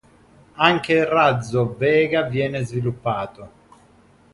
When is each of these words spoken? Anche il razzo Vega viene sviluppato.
Anche 0.55 0.93
il 0.93 1.05
razzo 1.05 1.75
Vega 1.77 2.23
viene 2.23 2.65
sviluppato. 2.65 3.51